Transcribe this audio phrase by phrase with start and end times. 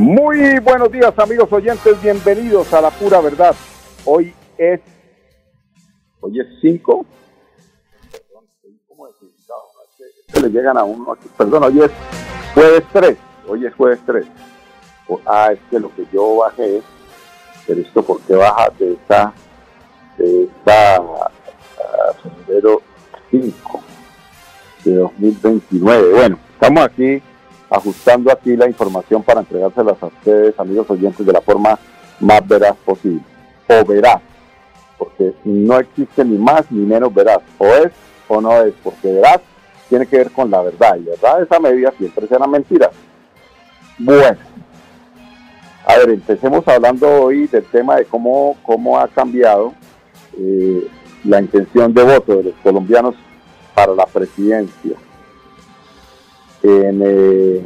[0.00, 3.54] Muy buenos días amigos oyentes, bienvenidos a la pura verdad.
[4.06, 4.80] Hoy es,
[6.22, 7.04] hoy es 5.
[10.28, 11.18] Se le llegan a uno.
[11.36, 11.90] Perdón, hoy es
[12.54, 13.18] jueves 3.
[13.46, 14.26] Hoy es jueves 3.
[15.26, 16.80] Ah, es que lo que yo bajé
[17.66, 19.34] pero esto por qué baja de esta,
[20.16, 21.30] de esta
[22.46, 22.80] febrero
[23.30, 23.82] 5
[24.82, 26.14] de 2029.
[26.14, 27.22] Bueno, estamos aquí
[27.70, 31.78] ajustando aquí la información para entregárselas a ustedes, amigos oyentes, de la forma
[32.18, 33.22] más veraz posible.
[33.68, 34.20] O veraz,
[34.98, 37.38] porque no existe ni más ni menos veraz.
[37.58, 37.92] O es
[38.26, 39.40] o no es, porque veraz
[39.88, 42.90] tiene que ver con la verdad, y verdad esa medida siempre será mentira.
[43.98, 44.38] Bueno,
[45.84, 49.74] a ver, empecemos hablando hoy del tema de cómo, cómo ha cambiado
[50.38, 50.88] eh,
[51.24, 53.14] la intención de voto de los colombianos
[53.74, 54.96] para la presidencia
[56.62, 57.64] en eh,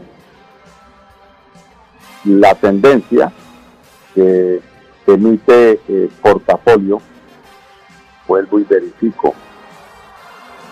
[2.25, 3.33] la tendencia
[4.15, 4.61] que
[5.07, 7.01] emite eh, portafolio,
[8.27, 9.35] vuelvo y verifico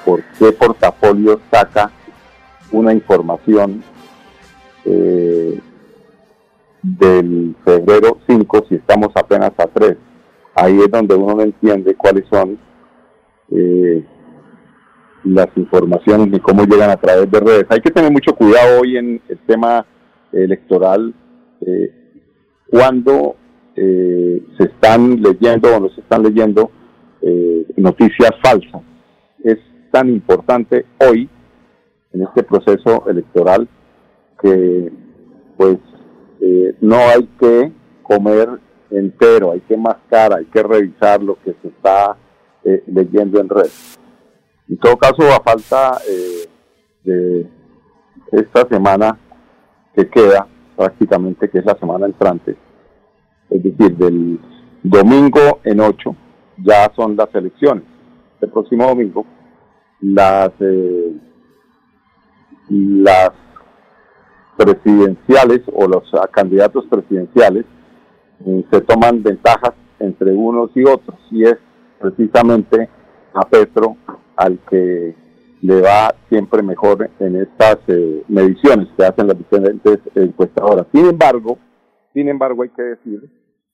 [0.05, 1.91] por qué portafolio saca
[2.71, 3.83] una información
[4.85, 5.61] eh,
[6.83, 9.97] del febrero 5 si estamos apenas a 3.
[10.55, 12.59] Ahí es donde uno no entiende cuáles son
[15.25, 17.67] las informaciones ni cómo llegan a través de redes.
[17.69, 19.87] Hay que tener mucho cuidado hoy en el tema
[20.33, 21.15] electoral
[21.61, 21.95] eh,
[22.69, 23.37] cuando
[23.77, 26.71] eh, se están leyendo o no se están leyendo
[27.21, 28.83] eh, noticias falsas.
[29.45, 29.59] Es
[29.91, 31.29] tan importante hoy
[32.13, 33.69] en este proceso electoral
[34.41, 34.93] que
[35.57, 35.79] pues
[36.81, 37.71] no hay que
[38.03, 38.49] comer
[38.91, 42.17] entero, hay que mascar, hay que revisar lo que se está
[42.87, 44.02] leyendo en redes.
[44.69, 46.49] En todo caso, a falta eh,
[47.05, 47.49] de
[48.33, 49.19] esta semana
[49.95, 50.47] que queda,
[50.77, 52.57] prácticamente que es la semana entrante,
[53.51, 54.41] es decir, del
[54.83, 56.17] domingo en 8,
[56.59, 57.85] ya son las elecciones.
[58.41, 59.27] El próximo domingo,
[60.01, 61.13] las, eh,
[62.69, 63.31] las
[64.57, 67.65] presidenciales o los candidatos presidenciales
[68.47, 71.57] eh, se toman ventajas entre unos y otros, y es
[72.01, 72.89] precisamente
[73.35, 73.97] a Petro
[74.37, 75.15] al que
[75.63, 80.87] le va siempre mejor en estas eh, mediciones que hacen las diferentes encuestadoras.
[80.93, 81.59] Sin embargo,
[82.13, 83.31] sin embargo hay que decir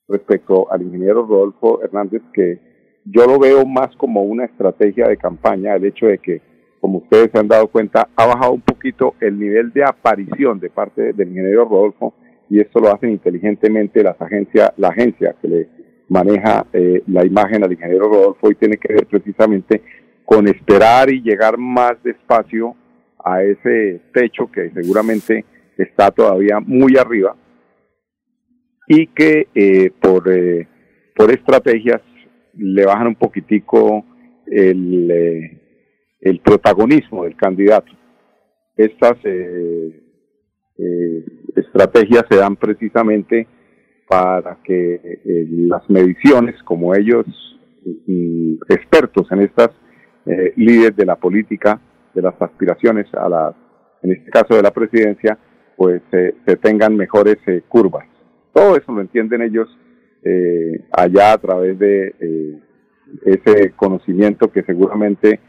[0.07, 2.59] respecto al ingeniero Rodolfo Hernández que
[3.05, 6.41] yo lo veo más como una estrategia de campaña, el hecho de que,
[6.79, 10.69] como ustedes se han dado cuenta, ha bajado un poquito el nivel de aparición de
[10.69, 12.13] parte del ingeniero Rodolfo
[12.49, 15.69] y esto lo hacen inteligentemente las agencias, la agencia que le
[16.07, 19.81] maneja eh, la imagen al ingeniero Rodolfo y tiene que ver precisamente
[20.29, 22.75] con esperar y llegar más despacio
[23.17, 25.43] a ese techo que seguramente
[25.75, 27.35] está todavía muy arriba
[28.87, 30.67] y que eh, por, eh,
[31.15, 32.03] por estrategias
[32.53, 34.05] le bajan un poquitico
[34.45, 35.61] el, eh,
[36.21, 37.91] el protagonismo del candidato.
[38.77, 39.17] Estas
[41.55, 43.47] estrategias se dan precisamente
[44.07, 47.25] para que las mediciones, como ellos
[48.05, 49.71] mm, expertos en estas
[50.25, 51.79] eh, líderes de la política,
[52.13, 53.55] de las aspiraciones a la,
[54.01, 55.37] en este caso de la presidencia,
[55.75, 58.05] pues se tengan mejores eh, curvas.
[58.53, 59.69] Todo eso lo entienden ellos
[60.23, 62.59] eh, allá a través de eh,
[63.25, 65.39] ese conocimiento que seguramente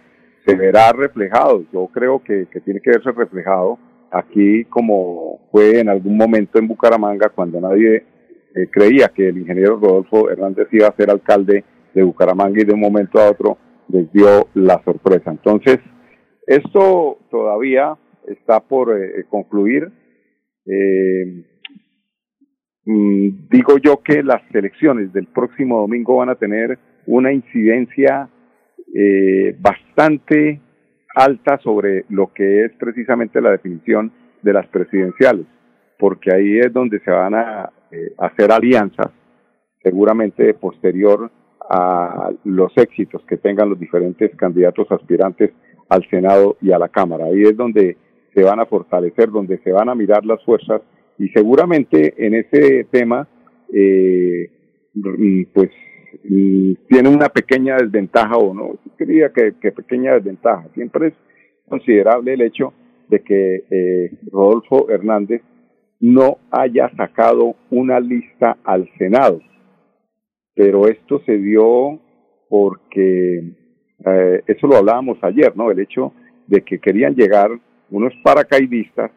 [0.46, 1.64] se verá reflejado.
[1.72, 3.78] Yo creo que, que tiene que verse reflejado
[4.12, 8.04] aquí como fue en algún momento en Bucaramanga cuando nadie
[8.54, 11.64] eh, creía que el ingeniero Rodolfo Hernández iba a ser alcalde
[11.94, 13.58] de Bucaramanga y de un momento a otro
[13.92, 15.30] les dio la sorpresa.
[15.30, 15.78] Entonces,
[16.46, 17.96] esto todavía
[18.26, 19.90] está por eh, concluir.
[20.66, 21.44] Eh,
[22.84, 28.28] mm, digo yo que las elecciones del próximo domingo van a tener una incidencia
[28.94, 30.60] eh, bastante
[31.14, 35.46] alta sobre lo que es precisamente la definición de las presidenciales,
[35.98, 37.72] porque ahí es donde se van a
[38.18, 39.08] hacer alianzas,
[39.82, 41.30] seguramente posterior
[41.70, 45.52] a los éxitos que tengan los diferentes candidatos aspirantes
[45.88, 47.26] al Senado y a la Cámara.
[47.26, 47.96] Ahí es donde
[48.34, 50.82] se van a fortalecer, donde se van a mirar las fuerzas
[51.18, 53.28] Y seguramente en ese tema,
[53.72, 54.50] eh,
[55.52, 55.70] pues
[56.88, 60.66] tiene una pequeña desventaja o no, quería que, que, pequeña desventaja.
[60.74, 61.14] Siempre es
[61.68, 62.72] considerable el hecho
[63.08, 65.42] de que eh, Rodolfo Hernández
[66.00, 69.40] no haya sacado una lista al Senado.
[70.54, 71.98] Pero esto se dio
[72.48, 73.38] porque,
[74.04, 75.70] eh, eso lo hablábamos ayer, ¿no?
[75.70, 76.12] El hecho
[76.46, 77.50] de que querían llegar
[77.90, 79.10] unos paracaidistas,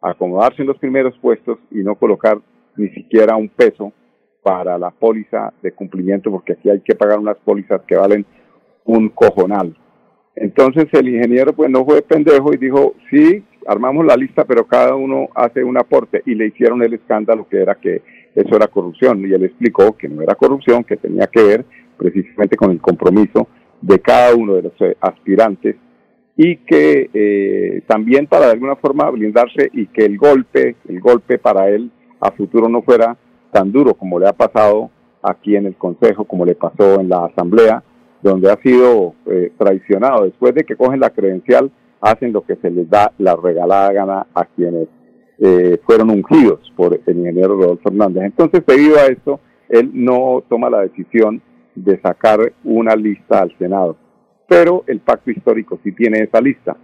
[0.00, 2.38] acomodarse en los primeros puestos y no colocar
[2.76, 3.92] ni siquiera un peso
[4.42, 8.24] para la póliza de cumplimiento, porque aquí hay que pagar unas pólizas que valen
[8.84, 9.76] un cojonal.
[10.34, 14.94] Entonces el ingeniero pues no fue pendejo y dijo, sí, armamos la lista, pero cada
[14.94, 18.02] uno hace un aporte y le hicieron el escándalo que era que
[18.38, 21.64] eso era corrupción y él explicó que no era corrupción, que tenía que ver
[21.96, 23.48] precisamente con el compromiso
[23.80, 25.76] de cada uno de los eh, aspirantes
[26.36, 31.38] y que eh, también para de alguna forma blindarse y que el golpe, el golpe
[31.38, 31.90] para él
[32.20, 33.16] a futuro no fuera
[33.50, 34.90] tan duro como le ha pasado
[35.22, 37.82] aquí en el Consejo, como le pasó en la Asamblea,
[38.22, 40.24] donde ha sido eh, traicionado.
[40.24, 41.70] Después de que cogen la credencial,
[42.00, 44.88] hacen lo que se les da la regalada gana a quienes
[45.40, 48.24] eh, fueron ungidos por el ingeniero Rodolfo Hernández.
[48.24, 51.40] Entonces, debido a esto, él no toma la decisión
[51.74, 53.96] de sacar una lista al Senado.
[54.48, 56.76] Pero el pacto histórico sí tiene esa lista,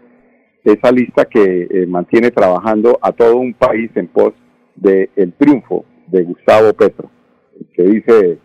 [0.63, 4.35] esa lista que eh, mantiene trabajando a todo un país en pos
[4.77, 7.11] del el triunfo de Gustavo Petro,
[7.75, 8.39] que dice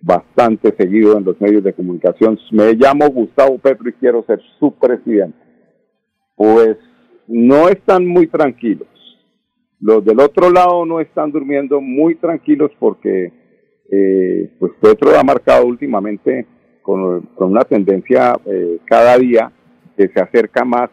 [0.00, 4.72] bastante seguido en los medios de comunicación, me llamo Gustavo Petro y quiero ser su
[4.72, 5.38] presidente.
[6.36, 6.76] Pues
[7.28, 8.88] no están muy tranquilos.
[9.82, 13.32] Los del otro lado no están durmiendo muy tranquilos porque
[13.90, 16.46] eh, pues Petro ha marcado últimamente
[16.82, 19.50] con, una tendencia eh, cada día
[19.96, 20.88] que se acerca más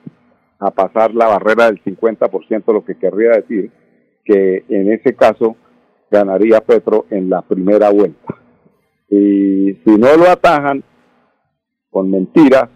[0.57, 3.71] a pasar la barrera del 50%, lo que querría decir
[4.25, 5.55] que en ese caso
[6.09, 8.35] ganaría Petro en la primera vuelta.
[9.07, 10.83] Y si no lo atajan
[11.91, 12.69] con mentiras,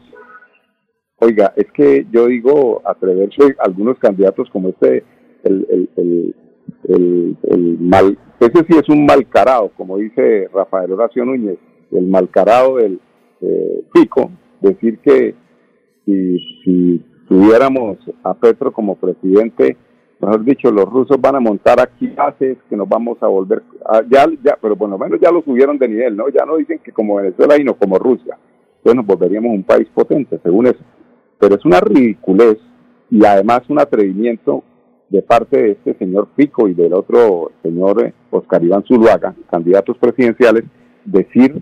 [1.17, 5.03] oiga, es que yo digo atreverse algunos candidatos como este,
[5.43, 6.35] el, el,
[6.87, 11.57] el, el, mal, ese sí es un malcarado, como dice Rafael Horacio Núñez,
[11.91, 12.99] el malcarado del
[13.41, 14.31] eh, Pico,
[14.61, 15.35] decir que
[16.05, 19.77] si, si tuviéramos a Petro como presidente,
[20.19, 23.63] mejor dicho, los rusos van a montar aquí bases que nos vamos a volver,
[24.09, 26.29] ya, ya, pero bueno, menos ya lo subieron de nivel, ¿no?
[26.29, 28.37] Ya no dicen que como Venezuela y no como Rusia.
[28.77, 30.83] Entonces nos volveríamos un país potente, según eso.
[31.39, 32.57] Pero es una ridiculez
[33.09, 34.63] y además un atrevimiento
[35.13, 39.95] de parte de este señor Pico y del otro señor eh, Oscar Iván Zuluaga, candidatos
[39.99, 40.63] presidenciales,
[41.05, 41.61] decirle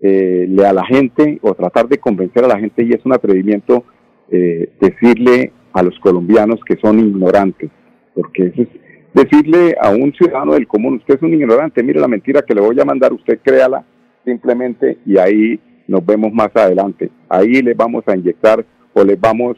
[0.00, 3.84] eh, a la gente o tratar de convencer a la gente y es un atrevimiento
[4.28, 7.70] eh, decirle a los colombianos que son ignorantes
[8.12, 8.68] porque eso es
[9.14, 12.60] decirle a un ciudadano del común, usted es un ignorante, mire la mentira que le
[12.60, 13.84] voy a mandar, usted créala
[14.24, 17.10] simplemente y ahí nos vemos más adelante.
[17.28, 19.56] Ahí le vamos a inyectar o les vamos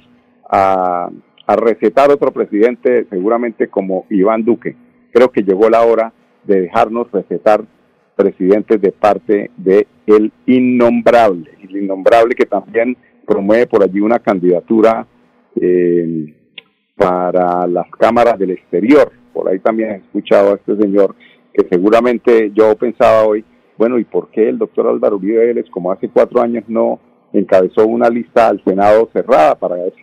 [0.50, 1.11] a,
[1.46, 4.76] a recetar otro presidente, seguramente como Iván Duque.
[5.12, 6.12] Creo que llegó la hora
[6.44, 7.64] de dejarnos recetar
[8.16, 12.96] presidentes de parte de el innombrable, el innombrable que también
[13.26, 15.06] promueve por allí una candidatura
[15.60, 16.34] eh,
[16.96, 19.12] para las cámaras del exterior.
[19.32, 21.14] Por ahí también he escuchado a este señor
[21.52, 23.44] que seguramente yo pensaba hoy,
[23.76, 27.00] bueno, ¿y por qué el doctor Álvaro Uribe Vélez, como hace cuatro años, no
[27.32, 29.94] encabezó una lista al Senado cerrada para ver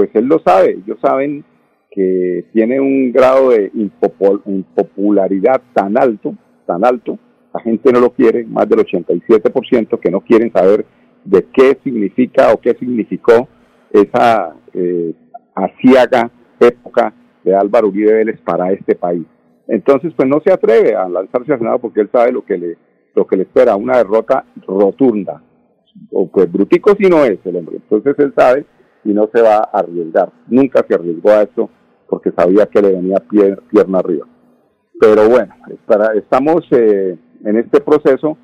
[0.00, 1.44] pues él lo sabe, ellos saben
[1.90, 7.18] que tiene un grado de impopularidad tan alto, tan alto,
[7.52, 10.86] la gente no lo quiere, más del 87% que no quieren saber
[11.22, 13.46] de qué significa o qué significó
[13.92, 15.12] esa eh,
[16.60, 17.12] época
[17.44, 19.26] de Álvaro Uribe Vélez para este país.
[19.68, 22.78] Entonces, pues no se atreve a lanzarse al Senado porque él sabe lo que le,
[23.14, 25.42] lo que le espera, una derrota rotunda.
[26.10, 27.76] O pues brutico si no es el hombre.
[27.76, 28.64] Entonces él sabe
[29.04, 30.30] y no se va a arriesgar.
[30.48, 31.70] Nunca se arriesgó a esto
[32.08, 33.22] porque sabía que le venía
[33.70, 34.26] pierna arriba.
[35.00, 35.54] Pero bueno,
[36.14, 38.36] estamos eh, en este proceso.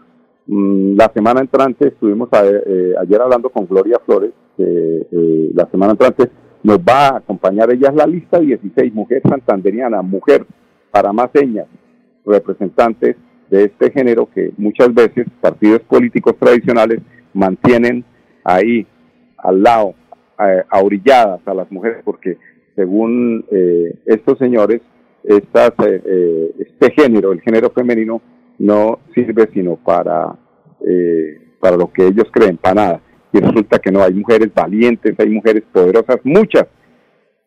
[0.47, 6.31] Mm, la semana entrante estuvimos eh, ayer hablando con Gloria Flores, eh, la semana entrante
[6.63, 10.47] nos va a acompañar, ella es la lista 16, mujer santanderiana, mujer
[10.91, 11.67] para más señas,
[12.25, 13.17] representantes
[13.51, 17.01] de este género que muchas veces partidos políticos tradicionales
[17.35, 18.05] mantienen
[18.43, 18.87] ahí
[19.37, 19.95] al lado,
[20.39, 22.37] eh, a orilladas a las mujeres, porque
[22.75, 24.83] según eh, estos señores,
[25.25, 28.21] estas, eh, este género, el género femenino,
[28.59, 30.35] no sirve sino para,
[31.61, 33.01] para lo que ellos creen, para nada.
[33.33, 36.67] Y resulta que no, hay mujeres valientes, hay mujeres poderosas, muchas,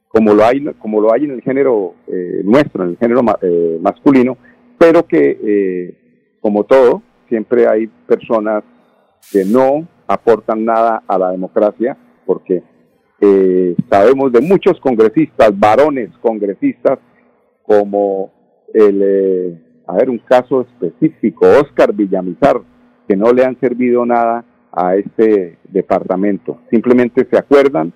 [0.07, 3.77] como lo hay, como lo hay en el género eh, nuestro, en el género eh,
[3.81, 4.37] masculino,
[4.77, 5.95] pero que,
[6.41, 8.63] como todo, siempre hay personas
[9.31, 12.63] que no aportan nada a la democracia, porque
[13.89, 16.99] sabemos de muchos congresistas, varones congresistas,
[17.63, 18.31] como
[18.73, 22.61] el, a ver, un caso específico, Oscar Villamizar,
[23.07, 26.61] que no le han servido nada a este departamento.
[26.69, 27.91] Simplemente se acuerdan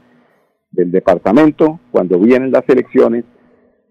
[0.71, 3.25] del departamento cuando vienen las elecciones,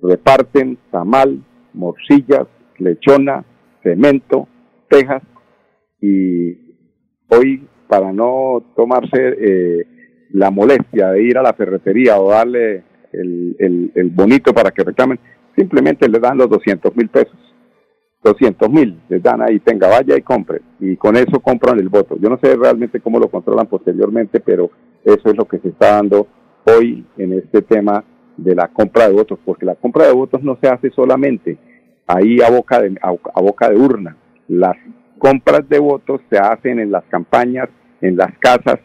[0.03, 2.47] reparten tamal, morcillas,
[2.79, 3.45] lechona,
[3.83, 4.49] cemento,
[4.89, 5.23] tejas
[6.01, 6.75] y
[7.29, 9.87] hoy para no tomarse eh,
[10.33, 15.19] la molestia de ir a la ferretería o darle el, el bonito para que reclamen,
[15.57, 17.37] simplemente le dan los 200 mil pesos
[18.23, 22.17] 200 mil, les dan ahí, tenga, vaya y compre, y con eso compran el voto.
[22.21, 24.71] Yo no sé realmente cómo lo controlan posteriormente, pero
[25.05, 26.29] eso es lo que se está dando
[26.65, 28.05] hoy en este tema
[28.37, 31.59] de la compra de votos, porque la compra de votos no se hace solamente
[32.07, 34.17] ahí a boca de, a, boca de urna.
[34.49, 34.77] Las
[35.19, 37.69] compras de votos se hacen en las campañas,
[38.01, 38.79] en las casas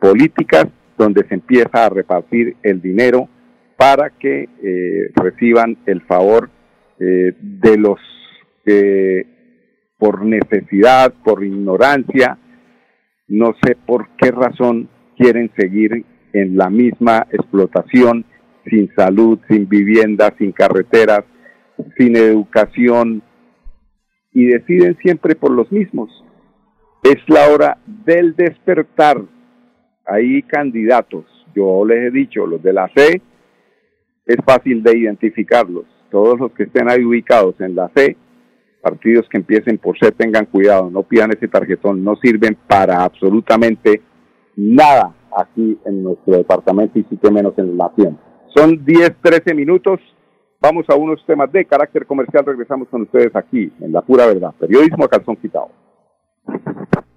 [0.00, 3.28] políticas, donde se empieza a repartir el dinero
[3.76, 6.50] para que eh, reciban el favor
[6.98, 7.98] eh, de los
[8.64, 9.26] que
[9.98, 12.38] por necesidad, por ignorancia,
[13.28, 18.24] no sé por qué razón quieren seguir en la misma explotación,
[18.66, 21.24] sin salud, sin vivienda, sin carreteras,
[21.96, 23.22] sin educación,
[24.34, 26.10] y deciden siempre por los mismos.
[27.02, 29.22] Es la hora del despertar.
[30.06, 33.22] Hay candidatos, yo les he dicho, los de la C,
[34.26, 35.84] es fácil de identificarlos.
[36.10, 38.16] Todos los que estén ahí ubicados en la C
[38.84, 44.02] partidos que empiecen por C tengan cuidado, no pidan ese tarjetón, no sirven para absolutamente
[44.56, 48.18] nada aquí en nuestro departamento y sí que menos en la nación.
[48.54, 50.00] Son 10, 13 minutos,
[50.60, 54.52] vamos a unos temas de carácter comercial, regresamos con ustedes aquí en La Pura Verdad,
[54.60, 55.70] periodismo a calzón quitado.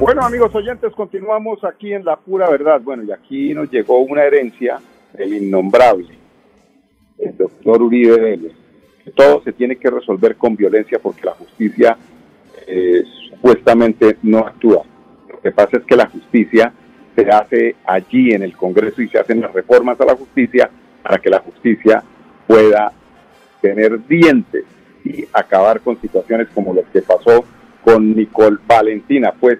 [0.00, 2.80] Bueno, amigos oyentes, continuamos aquí en La Pura Verdad.
[2.80, 4.78] Bueno, y aquí nos llegó una herencia
[5.12, 6.06] del innombrable,
[7.18, 8.52] el doctor Uribe Vélez,
[9.16, 11.96] todo se tiene que resolver con violencia porque la justicia
[12.64, 14.84] eh, supuestamente no actúa.
[15.28, 16.72] Lo que pasa es que la justicia
[17.16, 20.70] se hace allí en el Congreso y se hacen las reformas a la justicia
[21.02, 22.04] para que la justicia
[22.46, 22.92] pueda
[23.60, 24.64] tener dientes
[25.04, 27.44] y acabar con situaciones como las que pasó
[27.84, 29.32] con Nicole Valentina.
[29.32, 29.58] Pues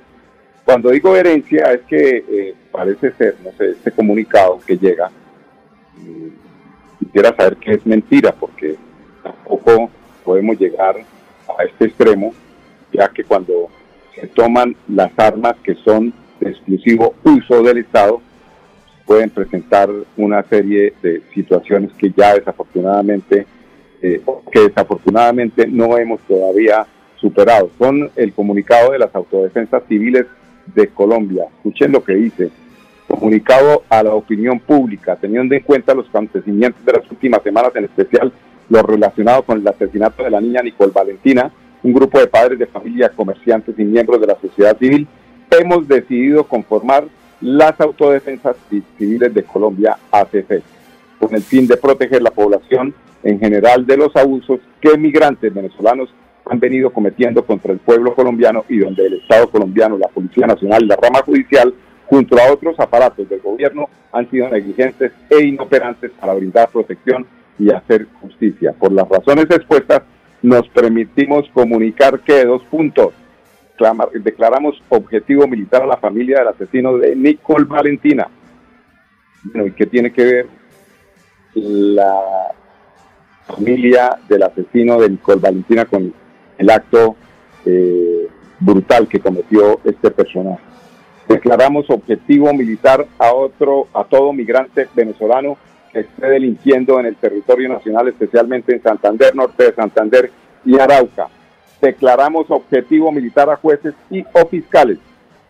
[0.69, 5.11] cuando digo herencia es que eh, parece ser, no sé, este comunicado que llega,
[5.97, 6.29] mm,
[6.99, 8.77] quisiera saber que es mentira porque
[9.23, 9.89] tampoco
[10.23, 10.97] podemos llegar
[11.59, 12.35] a este extremo,
[12.93, 13.71] ya que cuando
[14.15, 18.21] se toman las armas que son de exclusivo uso del Estado,
[19.07, 23.47] pueden presentar una serie de situaciones que ya desafortunadamente,
[24.03, 24.21] eh,
[24.53, 27.71] que desafortunadamente no hemos todavía superado.
[27.79, 30.27] Son el comunicado de las autodefensas civiles
[30.75, 31.45] de Colombia.
[31.57, 32.51] Escuchen lo que dice.
[33.07, 37.85] Comunicado a la opinión pública, teniendo en cuenta los acontecimientos de las últimas semanas, en
[37.85, 38.33] especial
[38.69, 41.51] lo relacionado con el asesinato de la niña Nicole Valentina,
[41.83, 45.07] un grupo de padres de familia, comerciantes y miembros de la sociedad civil,
[45.51, 47.05] hemos decidido conformar
[47.41, 48.57] las autodefensas
[48.99, 50.63] civiles de Colombia, ACC,
[51.19, 56.13] con el fin de proteger la población en general de los abusos que migrantes venezolanos
[56.49, 60.87] han venido cometiendo contra el pueblo colombiano y donde el Estado colombiano, la Policía Nacional
[60.87, 61.75] la rama judicial,
[62.07, 67.26] junto a otros aparatos del gobierno, han sido negligentes e inoperantes para brindar protección
[67.59, 68.73] y hacer justicia.
[68.73, 70.02] Por las razones expuestas,
[70.43, 73.12] nos permitimos comunicar que dos puntos
[74.25, 78.28] declaramos objetivo militar a la familia del asesino de Nicole Valentina.
[79.45, 80.47] Bueno, ¿y qué tiene que ver
[81.55, 82.52] la
[83.47, 86.12] familia del asesino de Nicole Valentina con
[86.59, 87.17] el acto
[87.65, 88.29] eh,
[88.61, 90.62] brutal que cometió este personaje?
[91.29, 95.57] Declaramos objetivo militar a otro, a todo migrante venezolano
[95.93, 100.31] que esté delinquiendo en el territorio nacional, especialmente en Santander, norte de Santander
[100.65, 101.29] y Arauca
[101.81, 104.99] declaramos objetivo militar a jueces y o fiscales,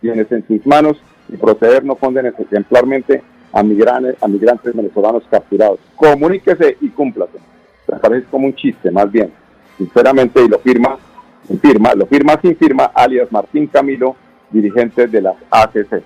[0.01, 0.97] quienes en sus manos
[1.27, 5.79] y proceder no condenes ejemplarmente a migrantes, a migrantes venezolanos capturados.
[5.95, 7.39] Comuníquese y cúmplase.
[7.87, 9.31] Me parece como un chiste, más bien.
[9.79, 10.99] Sinceramente, y lo firma,
[11.47, 14.15] sin firma, lo firma sin firma, alias Martín Camilo,
[14.51, 16.03] dirigente de las ACC.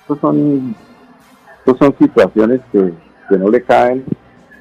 [0.00, 0.74] Estos son,
[1.58, 2.92] estos son situaciones que,
[3.28, 4.04] que no le caen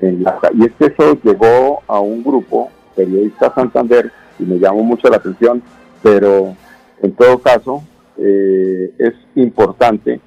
[0.02, 0.40] en la...
[0.54, 5.18] Y es que eso llegó a un grupo periodista Santander y me llamó mucho la
[5.18, 5.62] atención,
[6.02, 6.56] pero
[7.02, 7.84] en todo caso
[8.18, 10.20] eh, es importante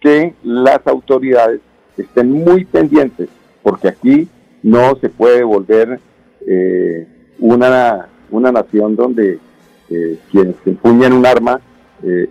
[0.00, 1.60] que las autoridades
[1.98, 3.28] estén muy pendientes,
[3.62, 4.28] porque aquí
[4.62, 6.00] no se puede volver
[6.46, 7.06] eh,
[7.38, 9.38] una, una nación donde
[9.90, 11.60] eh, quienes empuñan un arma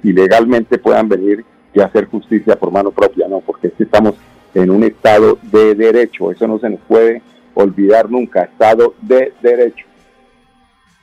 [0.03, 4.13] ilegalmente puedan venir y hacer justicia por mano propia, no, porque estamos
[4.53, 7.21] en un estado de derecho, eso no se nos puede
[7.55, 9.85] olvidar nunca, Estado de Derecho.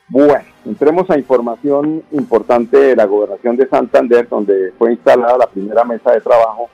[0.09, 5.85] Bueno, entremos a información importante de la gobernación de Santander, donde fue instalada la primera
[5.85, 6.68] mesa de trabajo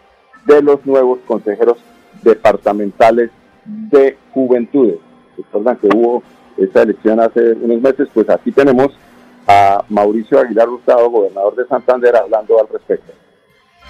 [0.45, 1.79] de los nuevos consejeros
[2.23, 3.31] departamentales
[3.65, 4.99] de juventudes.
[5.39, 6.23] Recuerdan que hubo
[6.59, 8.89] esta elección hace unos meses, pues aquí tenemos
[9.47, 13.13] a Mauricio Aguilar Hurtado, gobernador de Santander, hablando al respecto.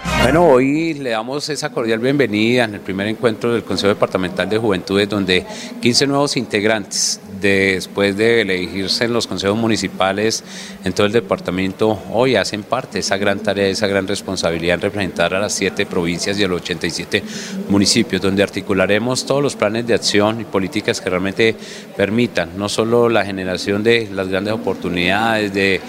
[0.04, 4.58] Bueno, hoy le damos esa cordial bienvenida en el primer encuentro del Consejo Departamental de
[4.58, 5.44] Juventudes, donde
[5.80, 10.44] 15 nuevos integrantes, después de elegirse en los consejos municipales
[10.84, 14.82] en todo el departamento, hoy hacen parte de esa gran tarea, esa gran responsabilidad en
[14.82, 17.22] representar a las siete provincias y a los 87
[17.68, 21.56] municipios, donde articularemos todos los planes de acción y políticas que realmente
[21.96, 25.80] permitan no solo la generación de las grandes oportunidades, de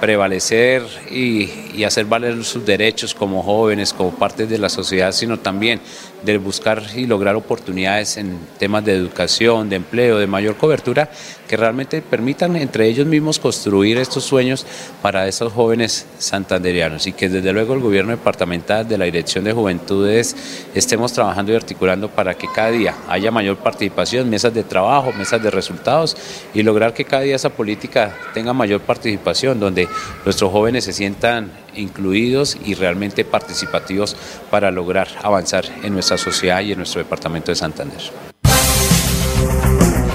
[0.00, 5.80] prevalecer y, hacer valer sus derechos como jóvenes, como parte de la sociedad, sino también
[6.22, 11.10] de buscar y lograr oportunidades en temas de educación, de empleo, de mayor cobertura,
[11.48, 14.66] que realmente permitan entre ellos mismos construir estos sueños
[15.02, 19.52] para esos jóvenes santanderianos y que desde luego el gobierno departamental de la Dirección de
[19.52, 20.36] Juventudes
[20.74, 25.42] estemos trabajando y articulando para que cada día haya mayor participación, mesas de trabajo, mesas
[25.42, 26.16] de resultados
[26.54, 29.88] y lograr que cada día esa política tenga mayor participación, donde
[30.24, 34.16] nuestros jóvenes se sientan incluidos y realmente participativos
[34.50, 38.27] para lograr avanzar en nuestra sociedad y en nuestro departamento de Santander.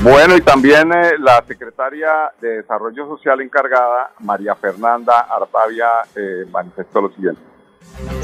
[0.04, 7.00] Bueno, y también eh, la secretaria de Desarrollo Social encargada, María Fernanda Artavia, eh, manifestó
[7.00, 7.40] lo siguiente.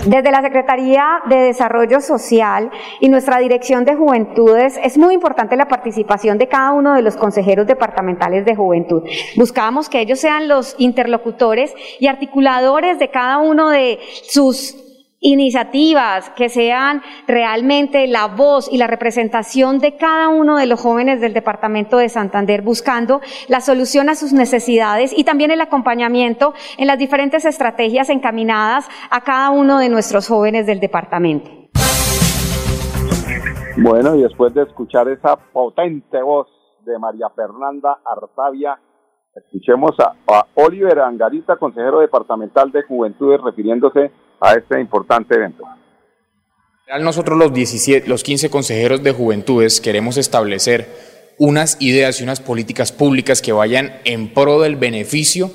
[0.05, 5.69] Desde la Secretaría de Desarrollo Social y nuestra Dirección de Juventudes es muy importante la
[5.69, 9.03] participación de cada uno de los consejeros departamentales de juventud.
[9.37, 14.75] Buscamos que ellos sean los interlocutores y articuladores de cada uno de sus
[15.21, 21.19] iniciativas que sean realmente la voz y la representación de cada uno de los jóvenes
[21.19, 26.88] del departamento de Santander buscando la solución a sus necesidades y también el acompañamiento en
[26.88, 31.49] las diferentes estrategias encaminadas a cada uno de nuestros jóvenes del departamento.
[33.77, 36.47] Bueno, y después de escuchar esa potente voz
[36.86, 38.77] de María Fernanda Artavia,
[39.36, 45.63] escuchemos a, a Oliver Angarita, consejero departamental de Juventudes, refiriéndose a este importante evento.
[47.02, 50.88] Nosotros los, 17, los 15 consejeros de juventudes queremos establecer
[51.38, 55.52] unas ideas y unas políticas públicas que vayan en pro del beneficio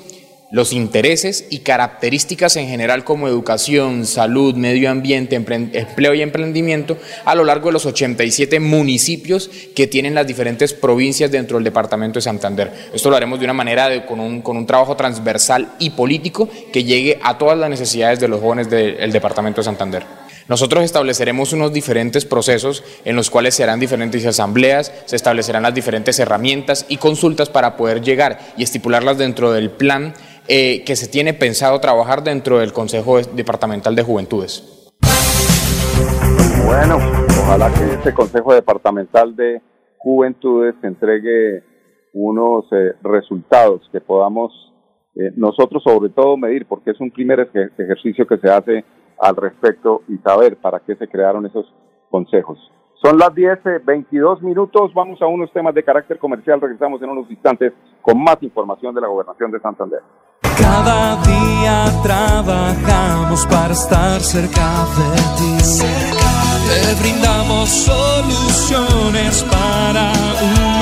[0.55, 7.35] los intereses y características en general como educación, salud, medio ambiente, empleo y emprendimiento a
[7.35, 12.21] lo largo de los 87 municipios que tienen las diferentes provincias dentro del departamento de
[12.21, 12.71] Santander.
[12.93, 16.85] Esto lo haremos de una manera con, un, con un trabajo transversal y político que
[16.85, 20.03] llegue a todas las necesidades de los jóvenes del departamento de Santander.
[20.47, 25.73] Nosotros estableceremos unos diferentes procesos en los cuales se harán diferentes asambleas, se establecerán las
[25.73, 30.13] diferentes herramientas y consultas para poder llegar y estipularlas dentro del plan
[30.47, 34.91] eh, que se tiene pensado trabajar dentro del Consejo Departamental de Juventudes.
[36.65, 36.97] Bueno,
[37.41, 39.61] ojalá que este Consejo Departamental de
[39.97, 41.63] Juventudes entregue
[42.13, 44.51] unos eh, resultados que podamos
[45.15, 48.85] eh, nosotros sobre todo medir, porque es un primer ejercicio que se hace
[49.17, 51.65] al respecto y saber para qué se crearon esos
[52.09, 52.59] consejos.
[53.01, 54.93] Son las 10, 22 minutos.
[54.93, 56.61] Vamos a unos temas de carácter comercial.
[56.61, 60.01] Regresamos en unos instantes con más información de la gobernación de Santander.
[60.57, 65.55] Cada día trabajamos para estar cerca de ti.
[66.65, 70.74] Te brindamos soluciones para un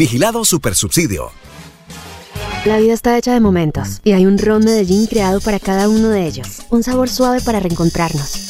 [0.00, 1.30] Vigilado Supersubsidio.
[2.64, 6.08] La vida está hecha de momentos y hay un ron Medellín creado para cada uno
[6.08, 6.62] de ellos.
[6.70, 8.49] Un sabor suave para reencontrarnos,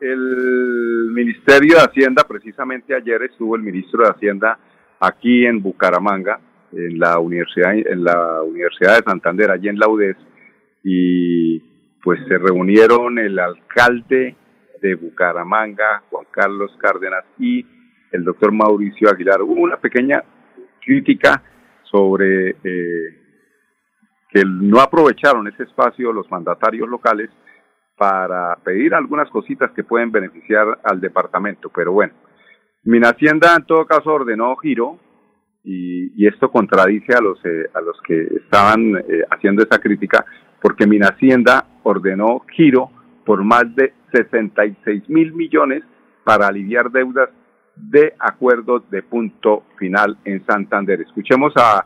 [0.00, 4.58] El Ministerio de Hacienda, precisamente ayer estuvo el ministro de Hacienda
[4.98, 6.40] aquí en Bucaramanga,
[6.72, 10.16] en la Universidad, en la Universidad de Santander, allí en la UDES,
[10.82, 11.58] y
[12.02, 14.36] pues se reunieron el alcalde
[14.80, 17.66] de Bucaramanga, Juan Carlos Cárdenas, y
[18.10, 19.42] el doctor Mauricio Aguilar.
[19.42, 20.24] Hubo una pequeña
[20.80, 21.42] crítica
[21.82, 23.16] sobre eh,
[24.30, 27.28] que no aprovecharon ese espacio los mandatarios locales
[28.00, 31.68] para pedir algunas cositas que pueden beneficiar al departamento.
[31.68, 32.14] Pero bueno,
[33.02, 34.98] Hacienda en todo caso ordenó giro
[35.62, 40.24] y, esto contradice a los, eh, a los que estaban eh, haciendo esa crítica
[40.62, 42.90] porque Hacienda ordenó giro
[43.26, 45.82] por más de 66 mil millones
[46.24, 47.28] para aliviar deudas
[47.76, 51.02] de acuerdos de punto final en Santander.
[51.02, 51.84] Escuchemos a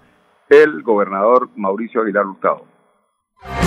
[0.48, 2.73] el gobernador Mauricio Aguilar Hurtado.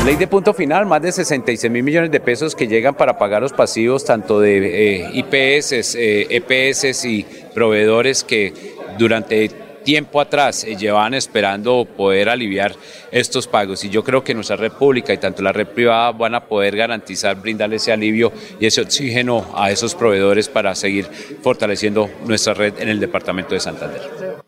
[0.08, 3.42] Ley de punto final, más de 66 mil millones de pesos que llegan para pagar
[3.42, 8.54] los pasivos tanto de eh, IPS, eh, EPS y proveedores que
[8.98, 9.50] durante
[9.84, 12.74] tiempo atrás eh, llevaban esperando poder aliviar
[13.12, 16.36] estos pagos y yo creo que nuestra red pública y tanto la red privada van
[16.36, 21.06] a poder garantizar, brindarle ese alivio y ese oxígeno a esos proveedores para seguir
[21.42, 24.47] fortaleciendo nuestra red en el departamento de Santander.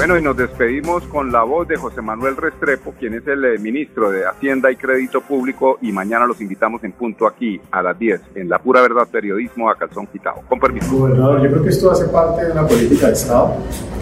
[0.00, 3.58] Bueno, y nos despedimos con la voz de José Manuel Restrepo, quien es el eh,
[3.58, 7.98] ministro de Hacienda y Crédito Público, y mañana los invitamos en punto aquí a las
[7.98, 10.40] 10 en La Pura Verdad Periodismo a Calzón Quitado.
[10.48, 10.90] Con permiso.
[10.90, 13.56] Gobernador, yo creo que esto hace parte de una política de Estado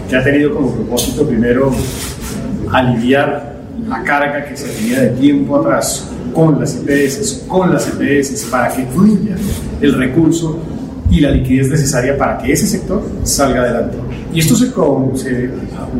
[0.09, 1.69] que ha tenido como propósito primero
[2.71, 8.45] aliviar la carga que se tenía de tiempo atrás con las EPS, con las EPS,
[8.45, 9.35] para que fluya
[9.81, 10.61] el recurso
[11.11, 13.97] y la liquidez necesaria para que ese sector salga adelante.
[14.33, 14.71] Y esto se,
[15.15, 15.49] se,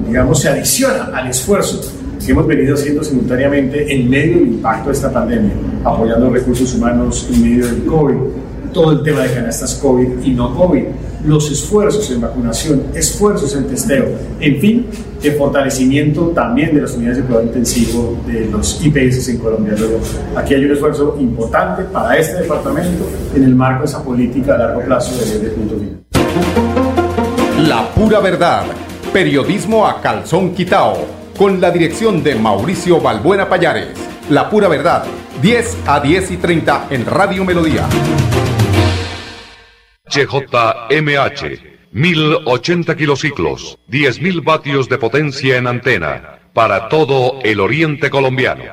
[0.07, 1.81] digamos, se adiciona al esfuerzo
[2.23, 7.27] que hemos venido haciendo simultáneamente en medio del impacto de esta pandemia, apoyando recursos humanos
[7.31, 8.15] en medio del COVID,
[8.73, 10.83] todo el tema de canastas COVID y no COVID,
[11.25, 14.05] los esfuerzos en vacunación, esfuerzos en testeo,
[14.39, 14.85] en fin,
[15.23, 19.73] el fortalecimiento también de las unidades de cuidado intensivo de los IPS en Colombia.
[19.77, 19.99] Luego,
[20.35, 24.57] aquí hay un esfuerzo importante para este departamento en el marco de esa política a
[24.59, 26.78] largo plazo de, de punto final.
[27.69, 28.65] La pura verdad.
[29.13, 31.05] Periodismo a calzón quitao.
[31.37, 33.89] Con la dirección de Mauricio Balbuena Payares.
[34.31, 35.05] La pura verdad
[35.39, 37.87] 10 a 10 y 30 en Radio Melodía.
[40.07, 48.63] HJMH, 1080 kilociclos, 10.000 vatios de potencia en antena, para todo el oriente colombiano.